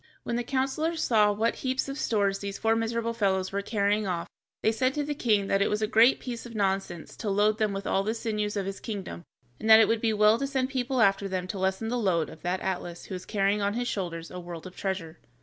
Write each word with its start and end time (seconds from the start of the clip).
When 0.23 0.35
the 0.35 0.43
counselors 0.43 0.99
saw 1.03 1.31
what 1.31 1.57
heaps 1.57 1.87
of 1.87 1.95
stores 1.95 2.39
these 2.39 2.57
four 2.57 2.75
miserable 2.75 3.13
fellows 3.13 3.51
were 3.51 3.61
carrying 3.61 4.07
off, 4.07 4.27
they 4.63 4.71
said 4.71 4.95
to 4.95 5.03
the 5.03 5.13
king 5.13 5.45
that 5.45 5.61
it 5.61 5.69
was 5.69 5.83
a 5.83 5.85
great 5.85 6.19
piece 6.19 6.43
of 6.43 6.55
nonsense 6.55 7.15
to 7.17 7.29
load 7.29 7.59
them 7.59 7.71
with 7.71 7.85
all 7.85 8.01
the 8.01 8.15
sinews 8.15 8.57
of 8.57 8.65
his 8.65 8.79
kingdom, 8.79 9.23
and 9.59 9.69
that 9.69 9.79
it 9.79 9.87
would 9.87 10.01
be 10.01 10.11
well 10.11 10.39
to 10.39 10.47
send 10.47 10.69
people 10.71 11.01
after 11.01 11.27
them 11.27 11.47
to 11.49 11.59
lessen 11.59 11.89
the 11.89 11.99
load 11.99 12.31
of 12.31 12.41
that 12.41 12.61
Atlas 12.61 13.05
who 13.05 13.13
was 13.13 13.27
carrying 13.27 13.61
on 13.61 13.75
his 13.75 13.87
shoulders 13.87 14.31
a 14.31 14.39
world 14.39 14.65
of 14.65 14.75
treasure. 14.75 15.19